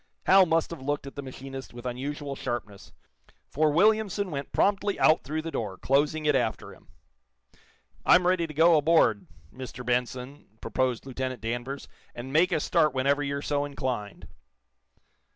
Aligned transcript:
Hal 0.25 0.47
must 0.47 0.71
have 0.71 0.81
looked 0.81 1.05
at 1.05 1.13
the 1.15 1.21
machinist 1.21 1.75
with 1.75 1.85
unusual 1.85 2.35
sharpness, 2.35 2.91
for 3.51 3.69
Williamson 3.69 4.31
went 4.31 4.51
promptly 4.51 4.99
out 4.99 5.23
through 5.23 5.43
the 5.43 5.51
door, 5.51 5.77
closing 5.77 6.25
it 6.25 6.33
after 6.35 6.73
him. 6.73 6.87
"I'm 8.03 8.25
ready 8.25 8.47
to 8.47 8.53
go 8.55 8.75
aboard, 8.77 9.27
Mr. 9.53 9.85
Benson," 9.85 10.57
proposed 10.59 11.05
Lieutenant 11.05 11.39
Danvers, 11.41 11.87
"and 12.15 12.33
make 12.33 12.51
a 12.51 12.59
start 12.59 12.95
whenever 12.95 13.21
you're 13.21 13.43
so 13.43 13.63
inclined." 13.63 14.27